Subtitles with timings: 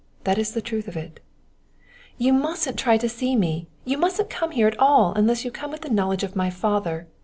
[0.23, 1.19] That is the truth of it."
[2.17, 3.67] "You mustn't try to see me!
[3.85, 7.05] You mustn't come here at all unless you come with the knowledge of my father.